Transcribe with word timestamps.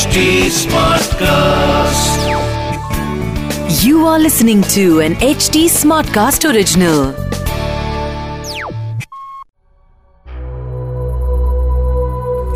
HD 0.00 0.20
Smartcast. 0.48 2.20
You 3.84 4.06
are 4.06 4.18
listening 4.18 4.62
to 4.74 5.00
an 5.00 5.14
HD 5.16 5.64
Smartcast 5.72 6.46
original. 6.50 7.12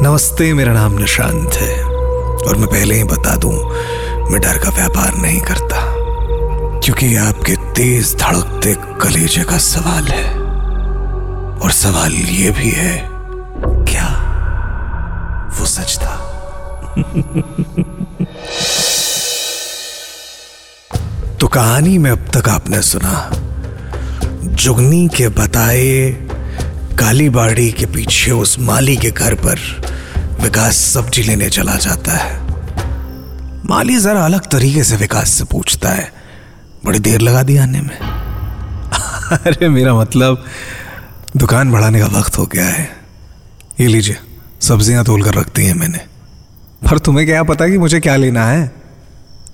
नमस्ते 0.03 0.53
मेरा 0.55 0.73
नाम 0.73 0.99
निशांत 0.99 1.61
है 1.63 1.79
और 1.85 2.57
मैं 2.57 2.67
पहले 2.67 2.95
ही 2.95 3.05
बता 3.13 3.37
दूँ 3.45 3.55
मैं 4.31 4.41
डर 4.41 4.65
का 4.65 4.77
व्यापार 4.77 5.15
नहीं 5.23 5.41
करता 5.51 5.87
क्योंकि 6.81 7.07
ये 7.07 7.17
आपके 7.29 7.57
तेज 7.77 8.15
धड़कते 8.23 8.75
कलेजे 9.03 9.45
का 9.51 9.59
सवाल 9.73 10.13
है 10.19 10.29
और 11.59 11.71
सवाल 11.85 12.13
ये 12.13 12.51
भी 12.61 12.71
है 12.83 13.14
तो 21.41 21.47
कहानी 21.47 21.99
में 21.99 22.11
अब 22.11 22.27
तक 22.35 22.49
आपने 22.49 22.83
सुना, 22.83 23.31
जुगनी 24.45 25.09
के 25.09 25.29
बताए 25.29 26.11
काली 26.99 27.29
बाड़ी 27.29 27.73
के 27.73 27.87
पीछे 27.87 28.31
उस 28.31 28.59
माली 28.59 28.97
के 28.97 29.11
घर 29.11 29.35
पर 29.35 29.59
विकास 30.41 30.77
सब्ज़ी 30.77 31.23
लेने 31.23 31.51
चला 31.51 31.77
जाता 31.77 32.13
है। 32.13 32.33
माली 33.67 33.99
जरा 33.99 34.25
अलग 34.25 34.51
तरीके 34.51 34.85
से 34.85 34.97
विकास 34.97 35.31
से 35.31 35.45
पूछता 35.45 35.89
है, 35.89 36.13
बड़ी 36.85 36.99
देर 36.99 37.21
लगा 37.21 37.43
दी 37.43 37.57
आने 37.57 37.81
में। 37.81 37.99
अरे 39.33 39.69
मेरा 39.69 39.95
मतलब 39.95 40.45
दुकान 41.37 41.73
बढ़ाने 41.73 42.01
का 42.01 42.07
वक्त 42.07 42.39
हो 42.39 42.47
गया 42.47 42.67
है। 42.67 42.89
ये 43.81 43.87
लीजिए, 43.87 44.17
सब्ज़ियाँ 44.63 45.05
तोल 45.05 45.23
कर 45.23 45.35
रखती 45.35 45.67
हैं 45.67 45.75
मैंने। 45.75 46.14
पर 46.85 46.99
तुम्हें 46.99 47.27
क्या 47.27 47.43
पता 47.43 47.69
कि 47.69 47.79
मुझे 47.79 48.01
क्या 48.01 48.17
लेना 48.17 48.47
है? 48.47 48.73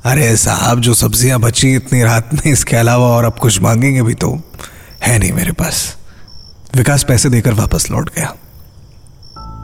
अरे 0.04 0.36
साहब, 0.36 0.80
जो 0.80 0.94
सब्ज़ियाँ 0.94 1.38
बची 1.40 1.74
इतनी 1.74 2.02
रात 2.02 2.34
में, 2.34 2.52
इसके 2.52 2.76
अलावा 2.76 3.06
और 3.06 3.24
अब 3.24 3.38
कुछ 3.38 3.60
मांगेंगे 3.60 4.02
भी 4.02 4.14
तो 4.14 4.30
है 5.02 5.18
नहीं 5.18 5.32
मेरे 5.32 5.52
पास। 5.52 5.96
विकास 6.76 7.04
पैसे 7.04 7.28
देकर 7.30 7.52
वापस 7.52 7.90
लौट 7.90 8.10
गया। 8.16 8.34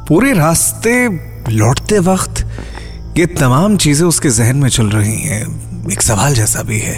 पूरे 0.08 0.32
रास्ते 0.32 1.08
लौटते 1.50 1.98
वक्त 1.98 2.44
ये 3.18 3.26
तमाम 3.26 3.76
चीज़ें 3.76 4.06
उसके 4.06 4.30
जहन 4.30 4.56
में 4.56 4.68
चल 4.68 4.86
रही 4.86 5.20
हैं। 5.20 5.90
एक 5.92 6.02
सवाल 6.02 6.34
जैसा 6.34 6.62
भी 6.62 6.78
है। 6.80 6.96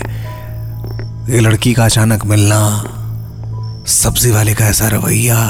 ये 1.30 1.40
लड़की 1.40 1.72
का 1.74 1.84
अचानक 1.84 2.24
मिलना, 2.24 2.60
सब्ज़ी 3.88 4.30
वाले 4.30 4.54
का 4.54 4.66
ऐसा 4.66 4.88
रवैया, 4.88 5.40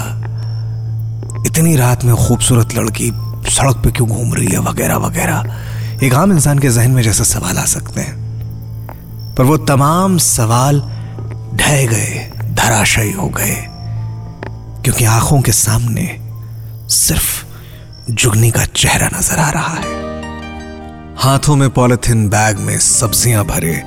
इतनी 1.47 1.77
रात 1.77 2.05
में 2.05 2.14
खूबसूरत 2.16 2.75
लड़की 2.75 3.10
सड़क 3.48 3.77
पे 3.77 3.91
क्यों 3.91 4.08
घूम 4.08 4.34
रही 4.34 4.46
है, 4.46 4.58
वगैरह 4.58 4.96
वगैरह। 4.96 5.56
एक 6.02 6.14
आम 6.14 6.32
इंसान 6.32 6.58
के 6.58 6.70
जहन 6.70 6.91
में 6.91 7.02
जैसे 7.02 7.24
सवाल 7.24 7.58
आ 7.58 7.64
सकते 7.64 8.00
हैं। 8.00 8.28
पर 9.34 9.44
वो 9.44 9.56
तमाम 9.56 10.18
सवाल 10.18 10.80
ढह 11.54 11.86
गए, 11.86 12.32
धराशयी 12.50 13.12
हो 13.12 13.28
गए। 13.28 13.66
क्योंकि 14.84 15.04
आँखों 15.04 15.41
के 15.41 15.52
सामने 15.52 16.19
सिर्फ़ 16.88 17.44
जुगनी 18.10 18.50
का 18.50 18.64
चेहरा 18.64 19.10
नज़र 19.19 19.38
आ 19.38 19.50
रहा 19.50 19.74
है। 19.74 19.98
हाथों 21.16 21.56
में 21.56 21.70
पॉलिथिन 21.70 22.28
बैग 22.28 22.58
में 22.58 22.78
सब्ज़ियाँ 22.78 23.44
भरे 23.44 23.82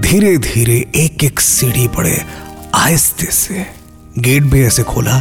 धीरे 0.00 0.38
धीरे 0.38 0.92
एक 0.96 1.24
एक 1.24 1.40
सीढ़ी 1.40 1.88
पड़े, 1.88 2.24
आहिस्ते 2.74 3.26
से। 3.26 3.66
गेट 4.18 4.42
भी 4.42 4.64
ऐसे 4.64 4.82
खोला 4.82 5.18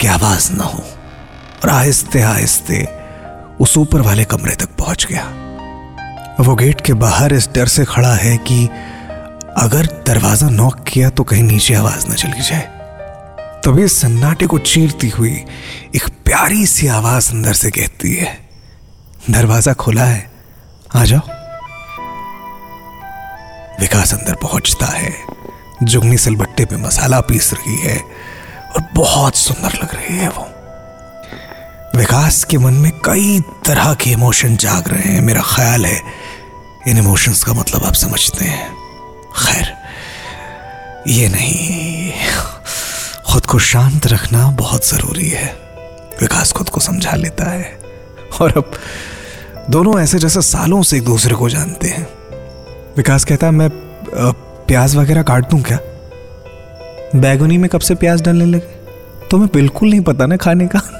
कि 0.00 0.06
आवाज़ 0.06 0.52
ना 0.52 0.64
हो। 0.64 0.84
और 1.64 1.70
आहिस्ते 1.70 2.22
आहिस्ते 2.22 2.95
उस 3.60 3.76
ऊपर 3.78 4.00
वाले 4.00 4.24
कमरे 4.24 4.54
तक 4.54 4.76
पहुँच 4.78 5.06
गया। 5.10 5.24
वो 6.40 6.54
गेट 6.54 6.80
के 6.80 6.92
बाहर 6.94 7.32
इस 7.34 7.48
डर 7.48 7.66
से 7.66 7.84
खड़ा 7.84 8.14
है 8.14 8.36
कि 8.38 8.64
अगर 9.58 9.86
दरवाज़ा 10.06 10.48
नॉक 10.50 10.84
किया 10.88 11.10
तो 11.10 11.24
कहीं 11.24 11.42
नीचे 11.42 11.74
आवाज़ 11.74 12.06
न 12.08 12.14
चली 12.14 12.42
जाए। 12.42 12.74
तभी 13.64 13.86
सन्नाटे 13.88 14.46
को 14.46 14.58
चीरती 14.58 15.08
हुई 15.08 15.34
एक 15.96 16.08
प्यारी 16.24 16.66
सी 16.66 16.86
आवाज़ 16.88 17.30
अंदर 17.32 17.52
से 17.52 17.70
कहती 17.70 18.14
है, 18.14 18.38
दरवाज़ा 19.30 19.72
खुला 19.74 20.04
है, 20.04 20.30
आ 20.96 21.04
जाओ। 21.04 21.34
विकास 23.80 24.12
अंदर 24.14 24.34
पहुँचता 24.42 24.86
है, 24.88 25.12
जुगनी 25.82 26.18
सिलबट्टे 26.18 26.64
पे 26.64 26.76
मसाला 26.76 27.20
पीस 27.20 27.52
रही 27.54 27.76
है 27.78 27.96
और 27.96 28.86
बहुत 28.94 29.36
सुंदर 29.36 29.78
लग 29.82 29.94
रही 29.94 30.16
है 30.18 30.28
वो। 30.28 30.46
विकास 31.96 32.44
के 32.44 32.58
मन 32.58 32.74
में 32.74 32.92
कई 33.04 33.40
तरह 33.40 33.94
के 33.94 34.10
इमोशन 34.10 34.56
जाग 34.56 34.88
रहे 34.88 35.12
हैं। 35.12 35.20
मेरा 35.20 35.42
ख्याल 35.44 35.86
है, 35.86 36.02
इन 36.88 36.98
इमोशंस 36.98 37.44
का 37.44 37.52
मतलब 37.52 37.84
आप 37.84 37.94
समझते 37.94 38.44
हैं। 38.44 38.72
खैर, 39.36 39.72
ये 41.08 41.28
नहीं। 41.28 42.12
खुद 43.32 43.46
को 43.46 43.58
शांत 43.58 44.06
रखना 44.06 44.50
बहुत 44.50 44.88
ज़रूरी 44.88 45.28
है। 45.28 45.56
विकास 46.20 46.52
खुद 46.52 46.68
को 46.68 46.80
समझा 46.80 47.14
लेता 47.14 47.50
है। 47.50 47.78
और 48.40 48.54
अब 48.56 48.72
दोनों 49.70 50.00
ऐसे 50.00 50.18
जैसे 50.18 50.42
सालों 50.42 50.82
से 50.82 50.96
एक 50.96 51.04
दूसरे 51.04 51.34
को 51.34 51.48
जानते 51.48 51.88
हैं। 51.88 52.06
विकास 52.96 53.24
कहता 53.24 53.46
है, 53.46 53.52
मैं 53.52 53.70
प्याज 54.68 54.96
वगैरह 54.96 55.22
काट 55.22 55.50
दूँ 55.50 55.62
क्या? 55.62 55.78
बैगुनी 57.20 57.58
में 57.58 57.70
कब 57.70 57.80
से 57.80 57.94
प्याज 57.94 58.22
डालने 58.22 58.44
लगे? 58.44 58.76
तुम्हें 59.30 59.50
बिल्कुल 59.54 59.88
नहीं 59.88 60.00
पता 60.00 60.26
ना 60.26 60.36
खाने 60.36 60.66
का। 60.66 60.95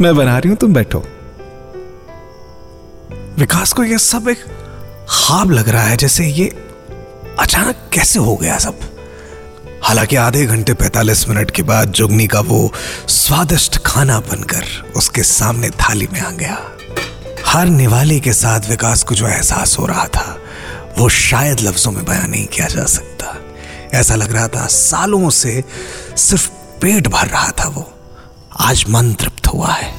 मैं 0.00 0.16
बना 0.16 0.38
रही 0.38 0.48
हूँ, 0.48 0.56
तुम 0.56 0.74
बैठो। 0.74 0.98
विकास 3.38 3.72
को 3.72 3.84
यह 3.84 3.98
सब 3.98 4.28
एक 4.28 4.38
खाब 5.08 5.50
लग 5.50 5.68
रहा 5.68 5.82
है, 5.82 5.96
जैसे 5.96 6.26
ये 6.26 6.66
अचानक 7.38 7.90
कैसे 7.92 8.18
हो 8.18 8.36
गया 8.36 8.58
सब? 8.58 8.80
हालाँकि 9.82 10.16
आधे 10.16 10.46
घंटे 10.46 10.74
45 10.74 11.28
मिनट 11.28 11.50
के 11.50 11.62
बाद 11.62 11.90
जुगनी 11.90 12.26
का 12.26 12.40
वो 12.40 12.72
स्वादिष्ट 13.08 13.78
खाना 13.78 14.20
बनकर 14.20 14.92
उसके 14.96 15.22
सामने 15.22 15.70
थाली 15.70 16.08
में 16.12 16.20
आ 16.20 16.30
गया। 16.30 16.58
हर 17.46 17.66
निवाले 17.66 18.20
के 18.20 18.32
साथ 18.32 18.60
विकास 18.70 19.02
को 19.02 19.14
जो 19.14 19.28
एहसास 19.28 19.78
हो 19.78 19.86
रहा 19.86 20.04
था, 20.04 20.38
वो 20.98 21.08
शायद 21.08 21.60
लफ्जों 21.60 21.92
में 21.92 22.04
बयान 22.04 22.30
नहीं 22.30 22.46
किया 22.46 22.66
जा 22.66 22.84
सकता। 22.84 23.36
ऐसा 23.94 24.14
लग 24.14 24.32
रहा 24.32 24.48
था 24.48 24.66
सालों 24.66 25.30
से 25.30 25.64
सिर्फ़ 26.16 26.50
पेट 26.50 27.08
भर 27.08 27.26
रहा 27.26 27.50
था 27.50 27.68
वो। 27.68 27.92
आज 28.60 28.84
तृप्त 29.14 29.35
हुआ 29.56 29.72
है। 29.72 29.94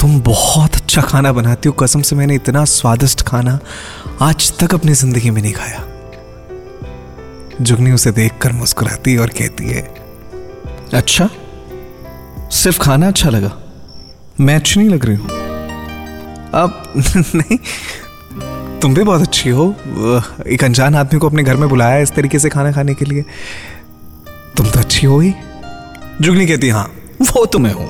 तुम 0.00 0.20
बहुत 0.20 0.74
अच्छा 0.74 1.02
खाना 1.02 1.32
बनाती 1.32 1.68
हो। 1.68 1.72
कसम 1.72 2.02
से 2.02 2.16
मैंने 2.16 2.34
इतना 2.34 2.64
स्वादिष्ट 2.64 3.22
खाना 3.22 3.58
आज 4.22 4.52
तक 4.58 4.74
अपनी 4.74 4.92
ज़िंदगी 4.94 5.30
में 5.30 5.40
नहीं 5.42 5.52
खाया। 5.52 5.84
जुगनी 7.60 7.92
उसे 7.92 8.10
देखकर 8.10 8.52
मुस्कुराती 8.52 9.16
और 9.16 9.28
कहती 9.38 9.68
है 9.68 9.82
अच्छा 10.94 11.28
सिर्फ़ 12.52 12.78
खाना 12.80 13.08
अच्छा 13.08 13.30
लगा। 13.30 13.50
मैं 14.40 14.54
अच्छी 14.56 14.80
नहीं 14.80 14.90
लग 14.90 15.04
रही 15.04 15.16
हूँ। 15.16 15.28
अब 16.54 16.82
नहीं, 17.34 17.58
तुम 18.80 18.94
भी 18.94 19.02
बहुत 19.02 19.22
अच्छी 19.22 19.50
हो। 19.50 19.74
एक 20.46 20.64
अनजान 20.64 20.94
आदमी 20.94 21.20
को 21.20 21.28
अपने 21.28 21.42
घर 21.42 21.56
में 21.56 21.68
बुलाया 21.68 21.98
इस 21.98 22.12
तरीके 22.12 22.38
से 22.38 22.48
खाना 22.48 22.72
खाने 22.72 22.94
के 22.94 23.04
लिए। 23.04 23.24
तुम 24.56 24.66
तो 24.66 24.78
अच्छी 24.80 25.06
हो 25.06 25.18
ही। 25.20 25.34
जुगनी 26.20 26.46
कहती 26.46 26.68
हाँ 26.68 26.90
वो 27.22 27.46
तो 27.46 27.58
मैं 27.58 27.72
हूँ। 27.72 27.88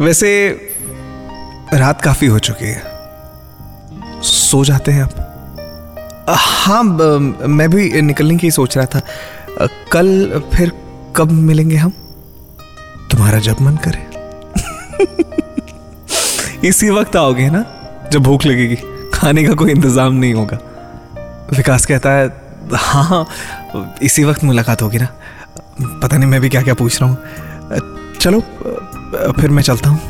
वैसे, 0.00 0.48
रात 1.74 2.00
काफ़ी 2.00 2.26
हो 2.26 2.38
चुकी 2.38 2.64
है। 2.64 2.82
सो 4.22 4.64
जाते 4.64 4.92
हैं 4.92 5.02
आप। 5.02 5.26
हाँ 6.28 6.82
मैं 6.82 7.70
भी 7.70 8.02
निकलने 8.02 8.36
की 8.36 8.50
सोच 8.50 8.76
रहा 8.76 8.86
था। 8.86 9.00
कल 9.92 10.42
फिर 10.54 10.72
कब 11.16 11.30
मिलेंगे 11.30 11.76
हम? 11.76 11.90
तुम्हारा 13.10 13.38
जब 13.38 13.60
मन 13.60 13.76
करे। 13.76 14.10
इसी 16.68 16.90
वक्त 16.90 17.16
आओगे 17.16 17.50
ना, 17.50 17.64
जब 18.12 18.22
भूख 18.22 18.46
लगेगी। 18.46 18.76
खाने 19.14 19.44
का 19.44 19.54
कोई 19.54 19.70
इंतज़ाम 19.70 20.12
नहीं 20.12 20.34
होगा। 20.34 20.58
विकास 21.56 21.86
कहता 21.86 22.10
है 22.10 22.50
हाँ 22.74 23.26
इसी 24.02 24.24
वक्त 24.24 24.44
मुलाकात 24.44 24.82
होगी 24.82 24.98
ना। 24.98 25.08
पता 25.80 26.16
नहीं 26.16 26.28
मैं 26.30 26.40
भी 26.40 26.48
क्या 26.48 26.62
क्या 26.62 26.74
पूछ 26.74 27.00
रहा 27.02 27.10
हूँ। 27.10 28.18
चलो 28.18 28.40
फिर 29.32 29.50
मैं 29.50 29.62
चलता 29.62 29.90
हूँ। 29.90 30.00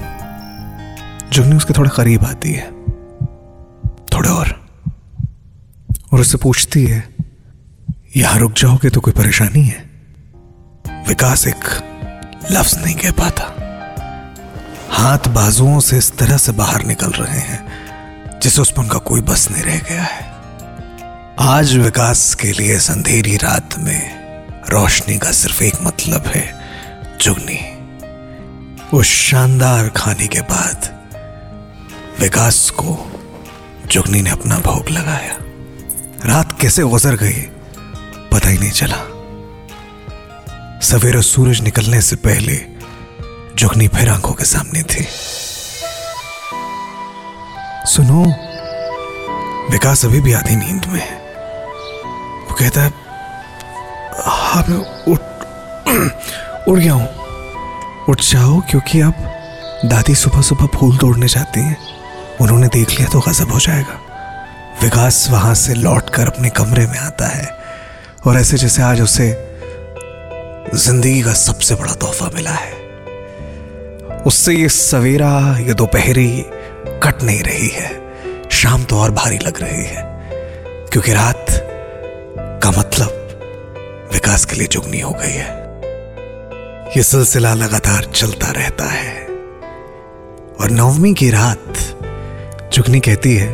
जुगनी 1.32 1.56
उसके 1.56 1.75
थोड़ा 1.75 1.90
करीब 1.90 2.25
आती 2.25 2.52
है। 2.52 2.70
थोड़ा 4.06 4.31
और। 4.31 4.49
और 6.12 6.20
उससे 6.20 6.38
पूछती 6.38 6.84
है, 6.84 7.02
यहाँ 8.17 8.38
रुक 8.38 8.52
जाओगे 8.52 8.90
तो 8.90 9.00
कोई 9.00 9.12
परेशानी 9.12 9.62
है? 9.62 9.88
विकास 11.08 11.46
एक 11.46 11.64
लफ्ज 12.50 12.76
नहीं 12.84 12.94
कह 12.94 13.11
पाता। 13.11 13.44
हाथ 14.93 15.28
बाजुओं 15.28 15.78
से 15.81 15.99
इस 15.99 16.12
तरह 16.19 16.37
से 16.37 16.52
बाहर 16.52 16.84
निकल 16.84 17.11
रहे 17.11 17.40
हैं 17.40 18.40
जिसे 18.43 18.61
उस 18.62 18.70
पर 18.70 18.82
उनका 18.82 18.99
कोई 18.99 19.20
बस 19.20 19.49
नहीं 19.50 19.62
रह 19.62 19.78
गया 19.88 20.02
है। 20.02 20.28
आज 21.40 21.76
विकास 21.76 22.34
के 22.34 22.52
लिए 22.52 22.76
अंधेरी 22.90 23.37
रात 23.37 23.78
में 23.78 24.19
रोशनी 24.72 25.19
का 25.19 25.31
सिर्फ़ 25.32 25.62
एक 25.64 25.75
मतलब 25.82 26.26
है 26.26 26.61
जुगनी 27.20 27.61
उस 28.99 29.06
शानदार 29.06 29.88
खाने 29.88 30.26
के 30.26 30.40
बाद 30.40 30.88
विकास 32.20 32.70
को 32.70 33.12
जुगनी 33.87 34.22
ने 34.22 34.31
अपना 34.31 34.58
भोग 34.58 34.88
लगाया। 34.88 35.37
रात 36.26 36.61
कैसे 36.61 36.82
गुजर 36.82 37.17
गई, 37.17 37.40
पता 38.32 38.49
ही 38.49 38.58
नहीं 38.58 38.70
चला। 38.70 39.00
सवेरे 40.81 41.22
सूरज 41.22 41.61
निकलने 41.61 42.00
से 42.00 42.17
पहले 42.17 42.61
जुगनी 43.55 43.88
फिर 43.88 44.08
आँखों 44.08 44.32
के 44.32 44.44
सामने 44.44 44.82
थी। 44.82 45.06
सुनो, 47.87 48.25
विकास 49.72 50.05
अभी 50.05 50.20
भी 50.20 50.32
आधी 50.32 50.56
नींद 50.56 50.87
में 50.87 51.00
है। 51.00 51.17
वो 52.49 52.55
कहता 52.55 52.82
है 52.82 53.10
हाँ 54.50 54.64
मैं 54.69 54.79
उठ 55.08 55.20
उठ 56.69 56.79
गया 56.79 56.93
हूँ। 56.93 57.08
उठ 58.08 58.20
जाओ, 58.20 58.61
क्योंकि 58.61 59.00
अब 59.00 59.14
दादी 59.85 60.14
सुबह 60.14 60.41
सुबह 60.41 60.67
फूल 60.67 60.97
तोड़ने 60.97 61.26
जाती 61.29 61.61
हैं। 61.61 61.76
उन्होंने 62.41 62.67
देख 62.67 62.91
लिया 62.91 63.08
तो 63.08 63.20
गजब 63.20 63.52
हो 63.52 63.61
जाएगा। 63.61 63.99
विकास 64.82 65.29
वहाँ 65.31 65.55
से 65.55 65.75
लौटकर 65.75 66.26
अपने 66.26 66.50
कमरे 66.50 66.87
में 66.87 66.99
आता 66.99 67.26
है। 67.26 67.58
और 68.26 68.37
ऐसे 68.37 68.56
जैसे 68.56 68.82
आज 68.82 69.00
उसे 69.00 69.29
ज़िंदगी 70.75 71.23
का 71.23 71.32
सबसे 71.32 71.75
बड़ा 71.75 71.94
तोहफा 71.94 72.31
मिला 72.35 72.50
है। 72.50 72.73
उससे 74.26 74.55
ये 74.55 74.69
सवेरा, 74.69 75.58
ये 75.58 75.75
दोपहरी 75.75 76.44
कट 77.03 77.23
नहीं 77.23 77.43
रही 77.43 77.69
है। 77.69 78.00
शाम 78.50 78.85
तो 78.85 78.99
और 78.99 79.11
भारी 79.11 79.38
लग 79.38 79.62
रही 79.62 79.85
है। 79.85 80.03
क्योंकि 80.93 81.12
रात 81.12 81.46
का 82.62 82.70
मतलब 82.70 83.19
विकास 84.20 84.44
के 84.44 84.56
लिए 84.56 84.67
जुगनी 84.67 85.00
हो 85.00 85.11
गई 85.11 85.31
है। 85.31 85.49
यह 86.96 87.02
सिलसिला 87.02 87.55
लगातार 87.55 88.05
चलता 88.05 88.50
रहता 88.50 88.84
है। 88.84 89.26
और 90.61 90.70
नवमी 90.70 91.14
की 91.14 91.31
रात, 91.31 91.78
जुगनी 92.72 93.00
कहती 93.00 93.37
है 93.37 93.49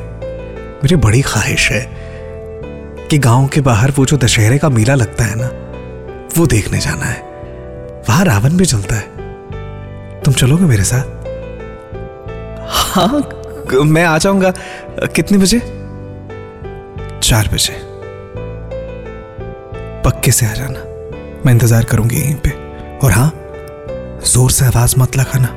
मेरी 0.77 0.97
बड़ी 0.97 1.23
ख्वाहिश 1.23 1.71
है 1.71 1.91
कि 3.11 3.19
गाँव 3.19 3.47
के 3.47 3.61
बाहर 3.61 3.91
वो 3.91 4.07
जो 4.07 4.17
दशहरे 4.17 4.59
का 4.59 4.69
मेला 4.69 4.95
लगता 4.95 5.25
है 5.25 5.35
ना, 5.37 5.47
वो 6.37 6.47
देखने 6.47 6.79
जाना 6.79 7.05
है। 7.05 7.23
वहाँ 8.09 8.25
रावण 8.25 8.51
भी 8.51 8.65
चलता 8.65 8.95
है। 8.95 10.23
तुम 10.23 10.35
चलोगे 10.35 10.65
मेरे 10.65 10.85
साथ? 10.85 11.05
हाँ 12.69 13.31
मैं 13.85 14.05
आ 14.05 14.19
जाऊँगा। 14.19 14.53
कितने 15.07 15.39
बजे? 15.39 15.59
चार 17.23 17.49
बजे। 17.49 17.86
पक्के 20.27 20.33
से 20.33 20.47
आ 20.47 20.53
जाना। 20.55 20.81
मैं 21.47 21.53
इंतज़ार 21.53 21.85
करूँगी 21.85 22.17
यहीं 22.17 22.35
पे। 22.45 22.51
और 22.99 23.13
हाँ 23.13 23.31
ज़ोर 24.27 24.51
से 24.51 24.65
आवाज़ 24.67 24.95
मत 24.99 25.17
लगाना। 25.17 25.49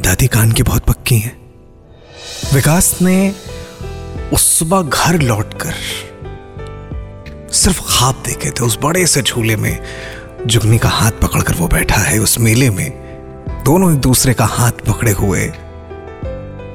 दादी 0.00 0.26
कान 0.26 0.52
की 0.52 0.62
बहुत 0.62 0.84
पक्की 0.86 1.18
है। 1.18 1.32
विकास 2.54 2.98
ने 3.02 3.16
उस 4.32 4.42
सुबह 4.58 4.82
घर 4.82 5.18
लौटकर 5.22 5.74
सिर्फ़ 7.52 7.80
ख्वाब 7.80 8.22
देखे 8.26 8.50
थे। 8.50 8.64
उस 8.64 8.78
बड़े 8.82 9.06
से 9.06 9.22
झूले 9.22 9.56
में 9.56 9.78
जुगनी 10.46 10.78
का 10.78 10.88
हाथ 10.90 11.18
पकड़कर 11.22 11.54
वो 11.54 11.68
बैठा 11.68 12.00
है। 12.00 12.18
उस 12.18 12.38
मेले 12.38 12.70
में 12.70 12.90
दोनों 13.66 13.92
एक 13.92 13.98
दूसरे 14.00 14.34
का 14.34 14.44
हाथ 14.52 14.86
पकड़े 14.88 15.12
हुए 15.14 15.48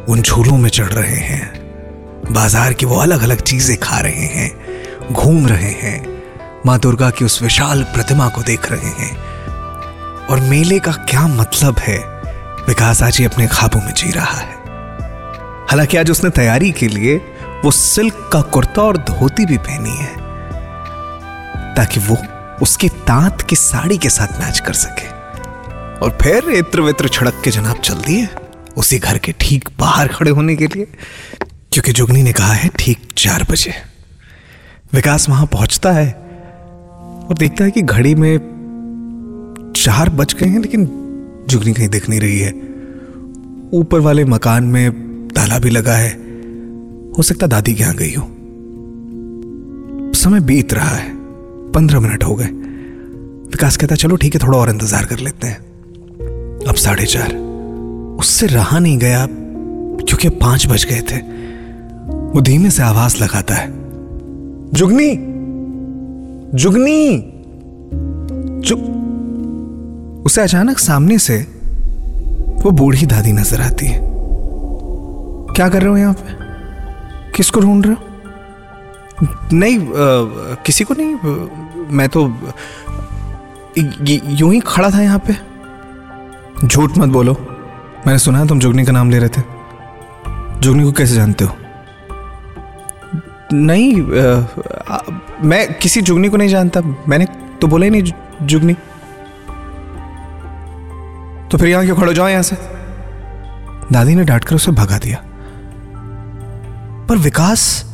उन 0.09 0.21
झूलों 0.21 0.57
में 0.57 0.69
चढ़ 0.71 0.91
रहे 0.91 1.21
हैं। 1.29 2.33
बाज़ार 2.33 2.73
की 2.73 2.85
वो 2.85 2.99
अलग 2.99 3.23
अलग 3.23 3.41
चीज़ें 3.43 3.77
खा 3.77 3.99
रहे 3.99 4.27
हैं, 4.35 5.13
घूम 5.13 5.47
रहे 5.47 5.71
हैं। 5.81 6.16
माँ 6.67 6.79
दुर्गा 6.79 7.09
की 7.09 7.25
उस 7.25 7.41
विशाल 7.41 7.83
प्रतिमा 7.83 8.27
को 8.29 8.41
देख 8.43 8.71
रहे 8.71 8.89
हैं। 8.93 9.15
और 10.27 10.39
मेले 10.39 10.79
का 10.79 10.91
क्या 11.09 11.27
मतलब 11.27 11.79
है? 11.79 11.97
विकास 12.67 13.03
आज 13.03 13.17
ही 13.17 13.25
अपने 13.25 13.47
ख्वाबों 13.47 13.81
में 13.81 13.93
जी 13.93 14.11
रहा 14.11 14.33
है। 14.33 14.55
हालाँकि 15.69 15.97
आज 15.97 16.11
उसने 16.11 16.29
तैयारी 16.29 16.71
के 16.71 16.87
लिए 16.87 17.15
वो 17.63 17.71
सिल्क 17.71 18.29
का 18.33 18.41
कुर्ता 18.41 18.81
और 18.81 18.97
धोती 18.97 19.45
भी 19.45 19.57
पहनी 19.59 19.95
है, 19.97 20.13
ताकि 21.75 21.99
वो 21.99 22.17
उसकी 22.61 22.89
तांत 23.07 23.41
की 23.41 23.55
साड़ी 23.55 23.97
के 23.97 24.09
साथ 24.09 24.39
मैच 24.41 24.59
कर 24.59 24.73
सके। 24.73 25.07
और 25.97 26.17
फिर 26.21 26.49
इत्र 26.49 26.81
वित्र 26.81 27.07
छड़क 27.09 27.41
के 27.43 27.51
जनाब 27.51 27.81
चल 27.81 28.01
दिए 28.01 28.27
उसी 28.77 28.99
घर 28.99 29.17
के 29.17 29.31
ठीक 29.31 29.69
बाहर 29.79 30.07
खड़े 30.07 30.31
होने 30.31 30.55
के 30.55 30.67
लिए, 30.67 30.87
क्योंकि 31.71 31.91
जुगनी 31.91 32.23
ने 32.23 32.33
कहा 32.33 32.53
है 32.53 32.69
ठीक 32.79 33.09
चार 33.17 33.47
बजे। 33.51 33.73
विकास 34.93 35.29
वहाँ 35.29 35.45
पहुँचता 35.45 35.91
है 35.91 36.26
और 37.29 37.37
देखता 37.37 37.63
है 37.63 37.71
कि 37.71 37.81
घड़ी 37.81 38.15
में 38.15 39.73
चार 39.75 40.09
बज 40.09 40.33
गए 40.33 40.47
हैं, 40.47 40.59
लेकिन 40.59 40.85
जुगनी 41.49 41.73
कहीं 41.73 41.89
दिख 41.89 42.09
नहीं 42.09 42.19
रही 42.19 42.39
है। 42.39 42.51
ऊपर 43.73 43.99
वाले 43.99 44.25
मकान 44.25 44.63
में 44.63 45.27
ताला 45.27 45.59
भी 45.59 45.69
लगा 45.69 45.93
है। 45.93 46.11
हो 47.17 47.23
सकता 47.23 47.47
दादी 47.47 47.73
के 47.73 47.83
यहाँ 47.83 47.95
गई 47.95 48.13
हो। 48.13 48.27
समय 50.13 50.39
बीत 50.39 50.73
रहा 50.73 50.95
है। 50.95 51.15
पंद्रह 51.71 51.99
मिनट 51.99 52.23
हो 52.23 52.35
गए। 52.35 52.47
विकास 53.51 53.77
कहता 53.77 53.95
चलो 53.95 54.15
ठीक 54.15 54.35
है, 54.35 54.39
थोड़ा 54.47 54.57
और 54.57 54.69
इंतज़ार 54.69 55.05
कर 55.05 55.19
लेते 55.19 55.47
हैं। 55.47 55.57
अब 56.67 56.75
साढ़े 56.75 57.05
चार। 57.05 57.35
उससे 58.19 58.47
रहा 58.47 58.79
नहीं 58.79 58.97
गया, 58.97 59.27
क्योंकि 59.29 60.29
पाँच 60.29 60.67
बज 60.67 60.85
गए 60.85 61.01
थे। 61.01 61.17
वो 62.07 62.41
धीमे 62.41 62.69
से 62.69 62.83
आवाज़ 62.83 63.23
लगाता 63.23 63.55
है, 63.55 63.67
जुगनी! 64.73 65.26
जुगनी। 66.53 67.17
जुग 68.67 68.79
उसे 70.25 70.41
अचानक 70.41 70.77
सामने 70.79 71.17
से 71.19 71.37
वो 72.63 72.71
बूढ़ी 72.71 73.05
दादी 73.05 73.31
नज़र 73.33 73.61
आती 73.61 73.85
है। 73.85 73.99
क्या 75.55 75.69
कर 75.69 75.81
रहे 75.81 75.89
हो 75.89 75.97
यहाँ 75.97 76.13
पे? 76.13 76.35
किसको 77.35 77.59
ढूंढ 77.61 77.85
रहे 77.85 77.93
हो? 77.93 78.01
नहीं 79.53 79.77
आ, 79.77 79.81
किसी 80.65 80.83
को 80.83 80.93
नहीं 80.93 81.15
मैं 81.97 82.07
तो 82.09 82.25
यूँ 83.77 84.53
ही 84.53 84.59
खड़ा 84.59 84.89
था 84.91 85.01
यहाँ 85.01 85.19
पे। 85.27 85.35
झूठ 86.67 86.97
मत 86.97 87.09
बोलो। 87.09 87.33
मैंने 88.07 88.19
सुना 88.19 88.39
है 88.39 88.47
तुम 88.47 88.59
जुगनी 88.59 88.85
का 88.85 88.91
नाम 88.91 89.09
ले 89.09 89.19
रहे 89.19 89.29
थे। 89.29 89.41
जुगनी 90.61 90.83
को 90.83 90.91
कैसे 90.91 91.15
जानते 91.15 91.45
हो? 91.45 91.55
नहीं 93.53 94.19
आ, 94.19 94.45
आ, 94.95 94.99
मैं 95.43 95.73
किसी 95.73 96.01
जुगनी 96.01 96.29
को 96.29 96.37
नहीं 96.37 96.49
जानता। 96.49 96.81
मैंने 97.07 97.27
तो 97.61 97.67
बोला 97.67 97.85
ही 97.85 97.89
नहीं 97.89 98.03
जुगनी। 98.41 98.73
तो 101.51 101.57
फिर 101.57 101.67
यहाँ 101.67 101.85
क्यों 101.85 101.95
खड़ो 101.95 102.13
जाओ 102.13 102.27
यहाँ 102.27 102.43
से? 102.43 102.57
दादी 103.91 104.15
ने 104.15 104.23
डांटकर 104.23 104.55
उसे 104.55 104.71
भगा 104.71 104.97
दिया। 104.97 105.23
पर 107.09 107.17
विकास 107.17 107.85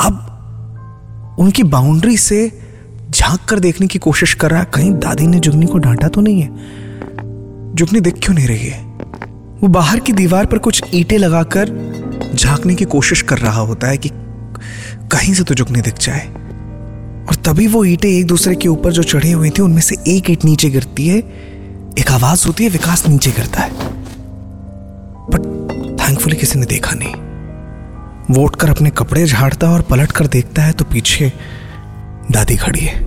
अब 0.00 0.30
उनकी 1.38 1.62
बाउंड्री 1.62 2.16
से 2.16 2.60
झाँक 3.10 3.40
कर 3.48 3.58
देखने 3.58 3.86
की 3.86 3.98
कोशिश 3.98 4.34
कर 4.34 4.50
रहा 4.50 4.60
है। 4.60 4.66
कहीं 4.74 4.92
दादी 4.92 5.26
ने 5.26 5.40
जुगनी 5.40 5.66
को 5.66 5.78
डांटा 5.78 6.08
तो 6.08 6.20
नहीं 6.20 6.40
है? 6.40 6.48
जुगनी 7.74 8.00
दिख 8.00 8.14
क्यों 8.22 8.34
नहीं 8.34 8.48
रही 8.48 8.66
है? 8.66 8.84
वो 9.60 9.68
बाहर 9.68 9.98
की 9.98 10.12
दीवार 10.12 10.46
पर 10.46 10.58
कुछ 10.58 10.82
ईंटें 10.94 11.18
लगाकर 11.18 11.94
झांकने 12.34 12.74
की 12.74 12.84
कोशिश 12.84 13.22
कर 13.22 13.38
रहा 13.38 13.60
होता 13.60 13.86
है 13.86 13.98
कि 13.98 14.10
कहीं 15.14 15.34
से 15.34 15.42
तो 15.42 15.54
झुकने 15.54 15.80
दिख 15.80 15.98
जाए। 15.98 16.26
और 17.28 17.34
तभी 17.34 17.66
वो 17.66 17.84
ईंटें 17.84 18.08
एक 18.08 18.26
दूसरे 18.26 18.54
के 18.54 18.68
ऊपर 18.68 18.92
जो 18.92 19.02
चढ़े 19.02 19.32
हुए 19.32 19.50
थे, 19.50 19.62
उनमें 19.62 19.82
से 19.82 19.96
एक 20.08 20.30
ईंट 20.30 20.44
नीचे 20.44 20.70
गिरती 20.70 21.08
है। 21.08 21.18
एक 21.98 22.10
आवाज़ 22.10 22.46
होती 22.46 22.64
है, 22.64 22.70
विकास 22.70 23.08
नीचे 23.08 23.30
गिरता 23.30 23.60
है। 23.60 23.70
बट 25.30 25.42
थैंकफुली 26.00 26.36
किसी 26.36 26.58
ने 26.58 26.66
देखा 26.66 26.92
नहीं। 26.94 27.14
वो 28.30 28.42
उठकर 28.42 28.70
अपने 28.70 28.90
कपड़े 28.90 29.26
झाड़ता 29.26 29.70
और 29.70 29.82
पलट 29.82 30.12
कर 30.12 30.26
देखता 30.26 30.62
है 30.62 30.72
तो 30.72 30.84
पीछे 30.84 31.32
दादी 32.30 32.56
खड़ी 32.56 32.80
है। 32.80 33.00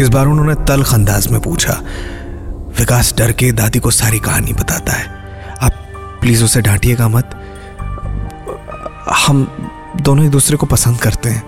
इस 0.00 0.08
बार 0.08 0.26
उन्होंने 0.26 0.54
तलख 0.54 0.94
अंदाज 0.94 1.28
में 1.28 1.40
पूछा, 1.40 1.82
विकास, 2.78 3.14
डर 3.18 3.32
के 3.32 3.52
दादी 3.52 3.78
को 3.78 3.90
सारी 3.90 4.18
कहानी 4.18 4.52
बताता 4.52 4.92
है। 4.92 5.06
आप 5.62 5.72
प्लीज़ 6.20 6.44
उसे 6.44 6.60
डांटिएगा 6.60 7.08
मत। 7.08 7.30
हम 9.26 9.65
दोनों 10.02 10.24
एक 10.24 10.30
दूसरे 10.30 10.56
को 10.56 10.66
पसंद 10.66 11.00
करते 11.00 11.28
हैं। 11.28 11.42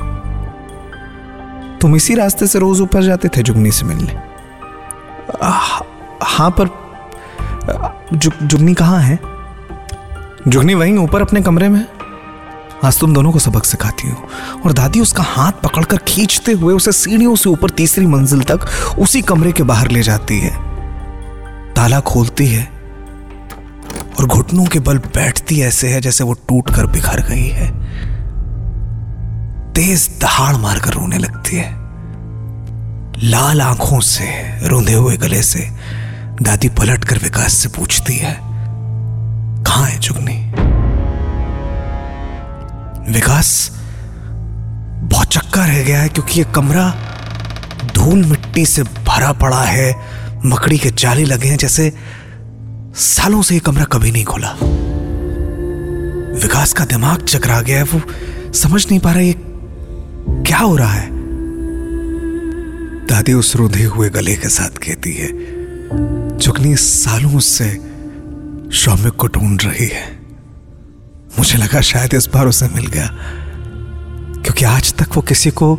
तुम 1.80 1.96
इसी 1.96 2.14
रास्ते 2.14 2.46
से 2.46 2.58
रोज 2.58 2.80
ऊपर 2.80 3.02
जाते 3.02 3.28
थे 3.28 3.42
जुगनी 3.42 3.70
से 3.72 3.86
मिलने। 3.86 4.12
हाँ 6.22 6.50
पर 6.60 6.68
जु, 8.12 8.30
जुगनी 8.42 8.74
कहाँ 8.74 9.00
है? 9.00 9.18
जुगनी 10.48 10.74
वहीं 10.74 10.96
ऊपर 10.98 11.22
अपने 11.22 11.42
कमरे 11.42 11.68
में 11.68 11.84
आज 12.84 12.98
तुम 13.00 13.14
दोनों 13.14 13.32
को 13.32 13.38
सबक 13.38 13.64
सिखाती 13.64 14.08
हूँ 14.08 14.28
और 14.64 14.72
दादी 14.72 15.00
उसका 15.00 15.22
हाथ 15.22 15.52
पकड़कर 15.62 15.96
खींचते 16.08 16.52
हुए 16.52 16.74
उसे 16.74 16.92
सीढ़ियों 16.92 17.34
से 17.36 17.48
ऊपर 17.50 17.70
तीसरी 17.70 18.06
मंजिल 18.06 18.42
तक 18.42 18.66
उसी 18.98 19.22
कमरे 19.22 19.52
के 19.52 19.62
बाहर 19.62 19.90
ले 19.90 20.02
जाती 20.02 20.38
है। 20.40 20.50
ताला 21.74 22.00
खोलती 22.00 22.46
है 22.46 22.64
और 24.18 24.26
घुटनों 24.26 24.64
के 24.64 24.78
बल 24.80 24.98
बैठती 24.98 25.60
ऐसे 25.60 25.88
है 25.88 26.00
जैसे 26.00 26.24
वो 26.24 26.32
टूट 26.48 26.70
कर 26.74 26.86
बिखर 26.86 27.20
गई 27.28 27.48
है। 27.48 27.68
तेज 29.78 30.08
दहाड़ 30.20 30.56
मारकर 30.56 30.92
रोने 30.92 31.18
लगती 31.18 31.56
है। 31.56 31.70
लाल 33.22 33.60
आँखों 33.62 34.00
से, 34.00 34.26
रोंदे 34.68 34.92
हुए 34.92 35.16
गले 35.16 35.42
से 35.42 35.60
दादी 36.42 36.68
पलट 36.68 37.04
कर 37.04 37.18
विकास 37.18 37.52
से 37.52 37.68
पूछती 37.68 38.16
है, 38.16 38.34
कहा 39.64 39.84
है 39.84 39.98
जुगनी 39.98 40.36
विकास 43.12 43.70
बहुत 45.02 45.32
चक्का 45.32 45.66
रह 45.66 45.82
गया 45.84 46.00
है 46.00 46.08
क्योंकि 46.08 46.40
ये 46.40 46.46
कमरा 46.54 46.90
धूल 47.94 48.24
मिट्टी 48.24 48.66
से 48.66 48.82
भरा 48.82 49.32
पड़ा 49.32 49.62
है, 49.62 49.94
मकड़ी 50.44 50.78
के 50.78 50.90
जाले 50.90 51.24
लगे 51.24 51.48
हैं 51.48 51.56
जैसे 51.56 51.92
सालों 53.06 53.42
से 53.42 53.54
ये 53.54 53.60
कमरा 53.60 53.84
कभी 53.84 54.10
नहीं 54.12 54.24
खुला। 54.24 54.52
विकास 56.42 56.72
का 56.72 56.84
दिमाग 56.84 57.24
चकरा 57.24 57.60
गया 57.60 57.78
है, 57.78 57.84
वो 57.84 58.52
समझ 58.52 58.86
नहीं 58.86 59.00
पा 59.00 59.12
रहा 59.12 59.20
ये 59.20 59.44
क्या 60.28 60.58
हो 60.58 60.76
रहा 60.76 60.92
है? 60.92 61.08
दादी 63.06 63.32
उस 63.32 63.56
रुंधे 63.56 63.84
हुए 63.84 64.08
गले 64.10 64.34
के 64.36 64.48
साथ 64.48 64.78
कहती 64.78 65.12
है 65.12 65.28
जुगनी 66.38 66.76
सालों 66.76 67.38
से 67.38 67.68
श्रमिक 68.72 69.12
को 69.12 69.26
ढूंढ 69.26 69.62
रही 69.62 69.86
है। 69.86 70.06
मुझे 71.38 71.58
लगा 71.58 71.80
शायद 71.80 72.14
इस 72.14 72.26
बार 72.26 72.46
उसे 72.46 72.68
मिल 72.68 72.86
गया, 72.86 73.06
क्योंकि 74.42 74.64
आज 74.64 74.94
तक 74.94 75.16
वो 75.16 75.22
किसी 75.22 75.50
को 75.50 75.78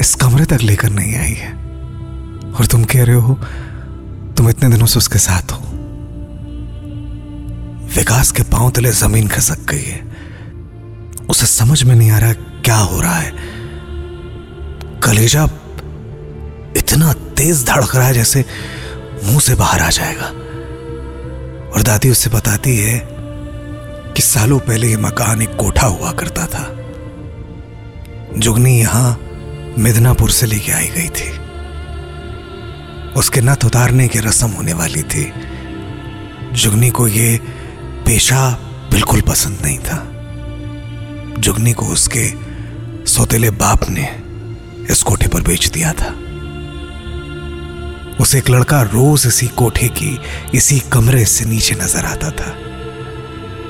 इस 0.00 0.14
कमरे 0.14 0.44
तक 0.44 0.62
लेकर 0.62 0.90
नहीं 0.90 1.14
आई 1.16 1.32
है। 1.32 1.52
और 2.52 2.66
तुम 2.66 2.84
कह 2.84 3.04
रहे 3.04 3.16
हो, 3.16 3.34
तुम 4.36 4.48
इतने 4.48 4.68
दिनों 4.70 4.86
से 4.86 4.98
उसके 4.98 5.18
साथ 5.18 5.52
हो। 5.52 5.62
विकास 7.96 8.30
के 8.32 8.42
पाँव 8.42 8.70
तले 8.70 8.90
ज़मीन 8.92 9.28
खसक 9.28 9.58
गई 9.70 9.82
है। 9.82 10.02
उसे 11.30 11.46
समझ 11.46 11.82
में 11.84 11.94
नहीं 11.94 12.10
आ 12.10 12.18
रहा 12.18 12.32
क्या 12.64 12.76
हो 12.76 13.00
रहा 13.00 13.14
है? 13.14 13.30
कलेजा 15.00 15.44
इतना 16.76 17.12
तेज 17.12 17.64
धड़क 17.64 17.96
रहा 17.96 18.06
है 18.06 18.14
जैसे 18.14 18.44
मुँह 19.24 19.40
से 19.40 19.54
बाहर 19.54 19.80
आ 19.80 19.90
जाएगा। 19.90 20.26
और 21.70 21.82
दादी 21.82 22.10
उससे 22.10 22.30
बताती 22.30 22.78
है 22.78 23.08
कि 24.12 24.22
सालों 24.22 24.58
पहले 24.58 24.88
ये 24.88 24.96
मकान 24.96 25.42
एक 25.42 25.56
कोठा 25.56 25.86
हुआ 25.86 26.12
करता 26.12 26.46
था। 26.46 26.78
जुगनी 28.36 28.80
यहाँ 28.80 29.20
मिदनापुर 29.78 30.30
से 30.30 30.46
लेके 30.46 30.72
आई 30.72 30.88
गई 30.88 31.08
थी। 31.08 31.38
उसके 33.12 33.40
नथ 33.40 33.64
उतारने 33.64 34.08
की 34.08 34.18
रस्म 34.18 34.48
होने 34.48 34.72
वाली 34.72 35.02
थी। 35.02 35.32
जुगनी 36.52 36.90
को 36.90 37.08
ये 37.08 37.40
पेशा 38.06 38.50
बिल्कुल 38.92 39.20
पसंद 39.20 39.58
नहीं 39.62 39.78
था। 39.78 40.10
जुगनी 41.38 41.72
को 41.72 41.86
उसके 41.86 42.43
सौतेले 43.14 43.50
बाप 43.50 43.80
ने 43.90 44.04
इस 44.90 45.02
कोठे 45.02 45.28
पर 45.28 45.42
बेच 45.42 45.68
दिया 45.68 45.92
था। 45.92 46.08
उसे 48.20 48.38
एक 48.38 48.50
लड़का 48.50 48.80
रोज 48.82 49.26
इसी 49.26 49.46
कोठे 49.48 49.88
की, 49.88 50.18
इसी 50.54 50.78
कमरे 50.92 51.24
से 51.24 51.44
नीचे 51.44 51.74
नज़र 51.74 52.04
आता 52.04 52.30
था। 52.30 52.50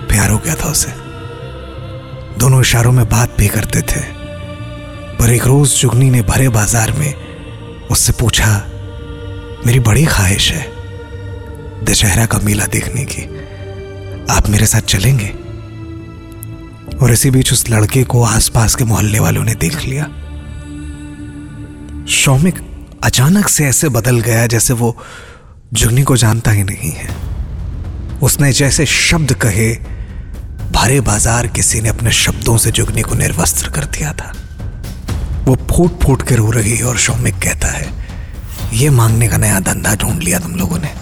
प्यार 0.09 0.31
हो 0.31 0.39
गया 0.39 0.55
था 0.55 0.71
उसे। 0.71 0.93
दोनों 2.39 2.61
इशारों 2.61 2.93
में 2.93 3.09
बात 3.09 3.37
भी 3.39 3.49
करते 3.49 3.83
थे। 3.83 4.01
पर 5.19 5.31
एक 5.31 5.47
रोज 5.47 5.77
जुगनी 5.81 6.11
ने 6.11 6.23
भरे 6.23 6.49
बाज़ार 6.49 6.93
में 6.93 7.15
उससे 7.91 8.13
पूछा, 8.13 8.51
मेरी 9.67 9.81
बड़ी 9.81 10.05
ख्वाहिश 10.07 10.53
है 10.53 10.67
दशहरा 11.85 12.27
का 12.27 12.39
मेला 12.39 12.67
देखने 12.67 13.05
की। 13.05 13.23
आप 14.35 14.49
मेरे 14.49 14.67
साथ 14.67 14.81
चलेंगे? 14.81 15.44
और 17.03 17.13
इसी 17.13 17.31
बीच 17.31 17.53
उस 17.53 17.69
लड़के 17.71 18.03
को 18.05 18.23
आसपास 18.25 18.75
के 18.75 18.85
मोहल्ले 18.85 19.19
वालों 19.19 19.45
ने 19.45 19.55
देख 19.57 19.85
लिया। 19.85 20.05
शौमिक 22.13 22.61
अचानक 23.05 23.49
से 23.49 23.65
ऐसे 23.65 23.89
बदल 23.89 24.21
गया 24.21 24.47
जैसे 24.47 24.75
वो 24.75 24.97
जुगनी 25.73 26.03
को 26.03 26.17
जानता 26.17 26.51
ही 26.51 26.63
नहीं 26.65 26.91
है। 26.93 27.09
उसने 28.23 28.53
जैसे 28.53 28.87
शब्द 28.87 29.33
कहे, 29.35 29.71
भारे 30.73 31.01
बाज़ार 31.01 31.47
किसी 31.47 31.81
ने 31.81 31.89
अपने 31.89 32.11
शब्दों 32.13 32.57
से 32.57 32.71
जुगनी 32.71 33.03
को 33.03 33.15
निर्वस्त्र 33.15 33.71
कर 33.71 33.85
दिया 33.89 34.13
था। 34.13 34.33
वो 35.45 35.55
फूट 35.71 36.03
फूट 36.03 36.23
के 36.29 36.37
रो 36.37 36.51
रही 36.51 36.77
है 36.77 36.85
और 36.85 36.99
शौमिक 36.99 37.35
कहता 37.35 37.69
है, 37.69 37.93
ये 38.73 38.91
मांगने 38.91 39.29
का 39.29 39.37
नया 39.37 39.61
धंधा 39.61 39.95
ढूंढ 39.95 40.23
लिया 40.23 40.39
तुम 40.39 40.55
लोगों 40.55 40.79
ने। 40.79 40.93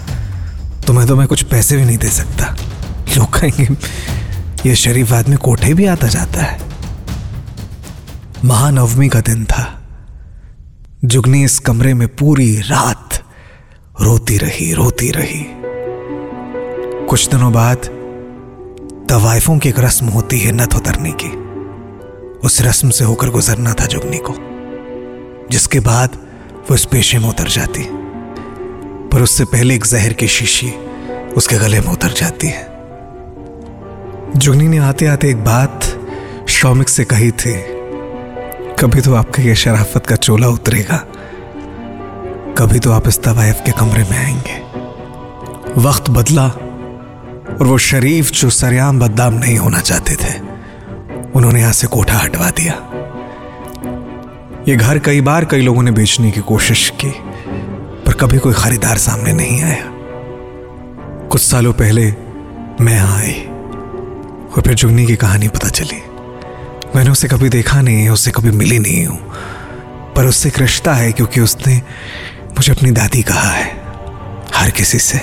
तुम्हें 0.87 1.07
तो 1.07 1.15
मैं 1.15 1.27
कुछ 1.27 1.43
पैसे 1.43 1.77
भी 1.77 1.85
नहीं 1.85 1.97
दे 1.97 2.09
सकता। 2.09 2.55
लोग 3.17 3.39
कहेंगे 3.39 3.67
ये 4.65 4.75
शरीफ 4.75 5.13
आदमी 5.13 5.35
कोठे 5.35 5.73
भी 5.73 5.85
आता 5.85 6.07
जाता 6.07 6.41
है? 6.41 6.61
महानवमी 8.45 9.09
का 9.09 9.19
दिन 9.19 9.45
था। 9.45 9.89
जुगनी 11.05 11.43
इस 11.43 11.59
कमरे 11.59 11.93
में 11.93 12.07
पूरी 12.07 12.59
रात 12.59 13.23
रोती 14.01 14.37
रही 14.37 14.73
रोती 14.73 15.11
रही। 15.11 15.45
कुछ 17.07 17.29
दिनों 17.29 17.53
बाद 17.53 17.77
तवाइफों 19.09 19.57
की 19.57 19.69
एक 19.69 19.79
रस्म 19.79 20.05
होती 20.05 20.39
है 20.39 20.51
नथ 20.51 20.75
उतरने 20.75 21.11
की। 21.11 21.29
उस 22.39 22.61
रस्म 22.61 22.89
से 22.89 23.03
होकर 23.03 23.29
गुजरना 23.29 23.73
था 23.73 23.85
जुगनी 23.85 24.17
को, 24.17 24.33
जिसके 25.51 25.79
बाद 25.79 26.09
वो 26.69 26.75
इस 26.75 26.85
पेशे 26.85 27.19
में 27.19 27.29
उतर 27.29 27.47
जाती। 27.47 27.87
पर 29.09 29.21
उससे 29.21 29.45
पहले 29.45 29.75
एक 29.75 29.85
जहर 29.85 30.13
की 30.13 30.27
शीशी 30.27 30.71
उसके 31.37 31.57
गले 31.57 31.79
में 31.79 31.87
उतर 31.87 32.11
जाती 32.11 32.47
है। 32.47 32.72
जुगनी 34.37 34.67
ने 34.67 34.77
आते 34.77 35.05
आते 35.05 35.29
एक 35.29 35.37
बात 35.37 35.85
शौमिक 36.49 36.89
से 36.89 37.03
कही 37.03 37.31
थी। 37.31 37.53
कभी 38.79 39.01
तो 39.01 39.13
आपका 39.15 39.43
ये 39.43 39.55
शराफत 39.55 40.05
का 40.05 40.15
चोला 40.15 40.47
उतरेगा। 40.47 40.97
कभी 42.57 42.79
तो 42.79 42.91
आप 42.91 43.07
इस 43.07 43.23
तवायफ 43.23 43.61
के 43.65 43.71
कमरे 43.71 44.03
में 44.03 44.17
आएँगे। 44.17 44.59
वक्त 45.81 46.09
बदला 46.09 46.47
और 47.53 47.63
वो 47.63 47.77
शरीफ 47.77 48.31
जो 48.31 48.49
सरेआम 48.49 48.99
बदनाम 48.99 49.33
नहीं 49.33 49.57
होना 49.57 49.79
चाहते 49.79 50.15
थे, 50.15 50.39
उन्होंने 51.35 51.59
यहाँ 51.59 51.73
से 51.73 51.87
कोठा 51.87 52.17
हटवा 52.17 52.49
दिया। 52.49 52.73
ये 54.67 54.75
घर 54.75 54.99
कई 54.99 55.21
बार 55.21 55.45
कई 55.45 55.61
लोगों 55.61 55.83
ने 55.83 55.91
बेचने 55.91 56.31
की 56.31 56.41
कोशिश 56.41 56.93
की, 57.05 57.13
पर 58.05 58.13
कभी 58.13 58.37
कोई 58.37 58.53
खरीदार 58.53 58.97
सामने 58.97 59.33
नहीं 59.33 59.63
आया। 59.63 59.83
कुछ 61.27 61.41
सालों 61.41 61.73
पहले 61.73 62.13
मैं 62.81 62.99
आई। 62.99 63.49
और 64.55 64.61
फिर 64.61 64.73
जुगनी 64.73 65.05
की 65.05 65.15
कहानी 65.15 65.47
पता 65.47 65.69
चली। 65.69 66.01
मैंने 66.95 67.09
उसे 67.09 67.27
कभी 67.27 67.49
देखा 67.49 67.81
नहीं 67.81 68.03
है 68.03 68.09
उससे 68.09 68.31
कभी 68.31 68.51
मिली 68.51 68.79
नहीं 68.79 69.05
हूँ। 69.05 69.33
पर 70.15 70.25
उससे 70.25 70.49
एक 70.49 70.59
रिश्ता 70.59 70.93
है 70.93 71.11
क्योंकि 71.11 71.41
उसने 71.41 71.81
मुझे 72.47 72.71
अपनी 72.71 72.91
दादी 72.91 73.21
कहा 73.21 73.49
है, 73.49 73.71
हर 74.53 74.69
किसी 74.69 74.99
से। 74.99 75.17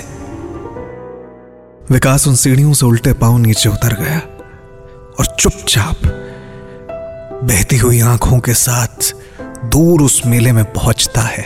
विकास 1.90 2.26
उन 2.28 2.34
सीढ़ियों 2.34 2.72
से 2.72 2.86
उल्टे 2.86 3.12
पाँव 3.12 3.38
नीचे 3.38 3.68
उतर 3.68 3.94
गया 3.94 4.18
और 5.18 5.36
चुपचाप 5.40 5.96
बहती 7.44 7.76
हुई 7.76 8.00
आँखों 8.00 8.38
के 8.40 8.54
साथ 8.54 9.12
दूर 9.64 10.02
उस 10.02 10.22
मेले 10.26 10.52
में 10.52 10.64
पहुँचता 10.64 11.20
है। 11.20 11.44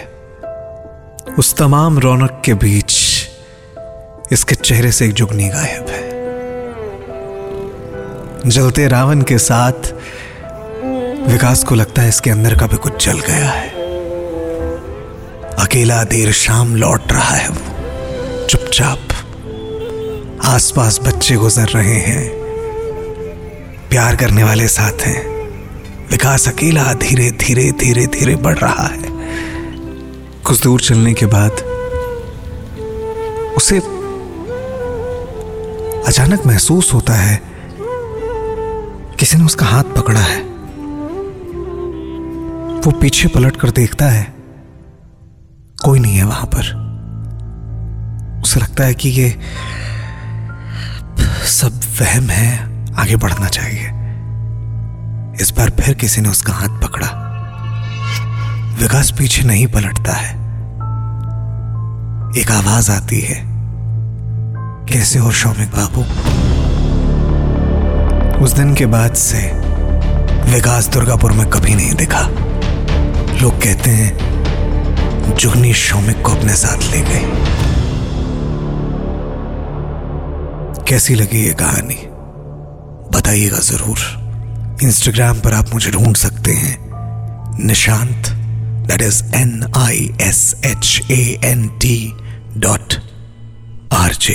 उस 1.39 1.57
तमाम 1.57 1.99
रौनक 1.99 2.43
के 2.45 2.55
बीच 2.55 2.95
इसके 4.33 4.55
चेहरे 4.55 4.93
से 4.93 5.07
एक 5.07 5.13
जुगनी 5.13 5.49
गायब 5.49 5.87
है। 5.89 6.04
जलते 8.47 8.89
रावण 8.89 9.23
के 9.23 9.39
साथ, 9.39 9.73
विकास 11.29 11.65
को 11.65 11.75
लगता 11.75 12.03
है 12.03 12.09
इसके 12.09 12.31
अंदर 12.31 12.59
का 12.59 12.67
भी 12.67 12.77
कुछ 12.77 13.07
जल 13.07 13.21
गया 13.21 13.51
है। 13.51 13.69
अकेला 15.53 16.05
देर 16.05 16.33
शाम 16.33 16.77
लौट 16.77 17.13
रहा 17.13 17.35
है 17.35 17.49
वो। 17.49 18.47
चुपचाप 18.47 18.99
आसपास 20.45 21.01
बच्चे 21.01 21.35
गुजर 21.35 21.65
रहे 21.65 21.95
हैं। 21.95 22.31
प्यार 23.91 24.17
करने 24.17 24.45
वाले 24.45 24.69
साथ 24.69 25.01
हैं। 25.01 25.27
विकास 26.11 26.49
अकेला 26.49 26.95
धीरे 26.95 27.31
धीरे 27.31 27.73
धीरे 27.73 28.07
धीरे 28.07 28.37
बढ़ 28.37 28.59
रहा 28.59 28.87
है। 28.87 29.03
कुछ 30.45 30.63
दूर 30.63 30.81
चलने 30.81 31.15
के 31.15 31.27
बाद 31.27 31.53
उसे 33.57 33.79
अचानक 36.07 36.47
महसूस 36.47 36.95
होता 36.95 37.13
है 37.13 37.54
किसी 39.19 39.39
ने 39.39 39.45
उसका 39.45 39.67
हाथ 39.67 39.83
पकड़ा 39.83 40.21
है। 40.21 40.41
वो 42.81 42.91
पीछे 42.91 43.29
पलट 43.29 43.57
कर 43.57 43.71
देखता 43.71 44.07
है। 44.07 44.35
कोई 45.85 45.99
नहीं 45.99 46.17
है 46.17 46.25
वहाँ 46.25 46.47
पर। 46.47 46.85
उसे 48.43 48.61
लगता 48.61 48.85
है 48.85 48.95
कि 48.95 49.09
ये 49.09 49.39
सब 51.45 51.81
वहम 52.01 52.25
है, 52.25 52.59
आगे 52.95 53.17
बढ़ना 53.17 53.49
चाहिए। 53.49 53.87
इस 55.41 55.55
बार 55.59 55.71
फिर 55.71 55.95
किसी 55.95 56.21
ने 56.21 56.29
उसका 56.29 56.53
हाथ 56.53 56.83
पकड़ा। 56.83 57.09
विकास 58.81 59.11
पीछे 59.11 59.43
नहीं 59.43 59.67
पलटता 59.67 60.13
है। 60.13 60.35
एक 62.43 62.51
आवाज़ 62.51 62.91
आती 62.91 63.21
है। 63.21 63.43
कैसे 64.87 65.19
हो 65.19 65.33
शौमिक 65.33 65.69
बाबू? 65.69 66.05
उस 68.43 68.53
दिन 68.53 68.75
के 68.75 68.87
बाद 68.87 69.15
से 69.15 69.39
विकास 70.53 70.89
दुर्गापुर 70.89 71.33
में 71.33 71.47
कभी 71.51 71.75
नहीं 71.75 71.95
दिखा। 71.95 72.21
लोग 73.43 73.63
कहते 73.63 73.91
हैं, 73.91 75.37
जुगनी 75.37 75.73
शौमिक 75.75 76.23
को 76.23 76.33
अपने 76.33 76.55
साथ 76.55 76.83
ले 76.91 77.01
गई। 77.01 77.25
कैसी 80.89 81.15
लगी 81.15 81.45
ये 81.45 81.53
कहानी? 81.53 81.99
बताइएगा 83.19 83.59
ज़रूर। 83.59 83.99
इंस्टाग्राम 84.83 85.41
पर 85.41 85.55
आप 85.55 85.73
मुझे 85.75 85.91
ढूंढ 85.91 86.17
सकते 86.17 86.53
हैं। 86.53 86.77
Nishant 87.65 88.29
that 88.89 89.03
is 89.03 89.23
N 89.35 89.73
I 89.77 90.11
S 90.21 90.55
H 90.65 91.01
A 91.11 91.41
N 91.45 91.69
T 91.83 91.97
dot 92.57 92.95
R 93.93 94.15
J 94.15 94.35